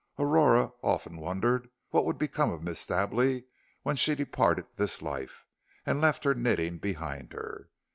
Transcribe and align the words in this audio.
Aurora 0.17 0.71
often 0.81 1.17
wondered 1.17 1.69
what 1.91 2.05
would 2.07 2.17
become 2.17 2.51
of 2.51 2.63
Miss 2.63 2.79
Stably 2.79 3.45
when 3.83 3.95
she 3.95 4.15
departed 4.15 4.65
this 4.75 4.99
life, 4.99 5.45
and 5.85 6.01
left 6.01 6.23
her 6.23 6.33
knitting 6.33 6.79
behind 6.79 7.33
her. 7.33 7.69